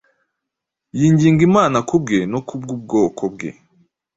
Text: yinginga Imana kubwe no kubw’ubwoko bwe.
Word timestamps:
yinginga 0.97 1.41
Imana 1.49 1.77
kubwe 1.89 2.17
no 2.31 2.39
kubw’ubwoko 2.47 3.21
bwe. 3.33 3.49